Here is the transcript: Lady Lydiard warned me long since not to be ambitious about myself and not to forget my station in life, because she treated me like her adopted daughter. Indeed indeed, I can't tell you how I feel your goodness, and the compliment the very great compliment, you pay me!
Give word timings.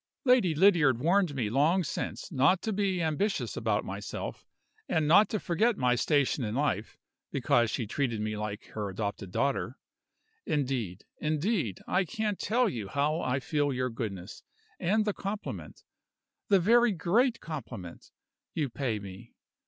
Lady 0.25 0.55
Lydiard 0.55 0.97
warned 0.97 1.35
me 1.35 1.47
long 1.51 1.83
since 1.83 2.31
not 2.31 2.63
to 2.63 2.73
be 2.73 3.03
ambitious 3.03 3.55
about 3.55 3.85
myself 3.85 4.47
and 4.89 5.07
not 5.07 5.29
to 5.29 5.39
forget 5.39 5.77
my 5.77 5.93
station 5.93 6.43
in 6.43 6.55
life, 6.55 6.97
because 7.31 7.69
she 7.69 7.85
treated 7.85 8.19
me 8.19 8.35
like 8.35 8.65
her 8.73 8.89
adopted 8.89 9.29
daughter. 9.29 9.77
Indeed 10.43 11.05
indeed, 11.19 11.81
I 11.87 12.03
can't 12.05 12.39
tell 12.39 12.67
you 12.67 12.87
how 12.87 13.21
I 13.21 13.39
feel 13.39 13.71
your 13.71 13.91
goodness, 13.91 14.41
and 14.79 15.05
the 15.05 15.13
compliment 15.13 15.83
the 16.47 16.59
very 16.59 16.93
great 16.93 17.39
compliment, 17.39 18.09
you 18.55 18.69
pay 18.71 18.97
me! 18.97 19.35